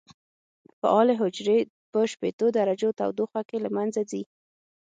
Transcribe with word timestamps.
فعالې 0.79 1.13
حجرې 1.21 1.57
په 1.91 1.99
شپېتو 2.11 2.45
درجو 2.57 2.89
تودوخه 2.99 3.41
کې 3.49 3.57
له 3.63 3.69
منځه 3.77 4.01
ځي. 4.11 4.23